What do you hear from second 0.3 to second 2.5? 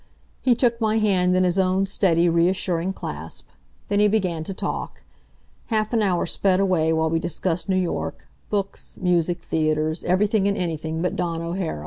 He took my hand in his own steady,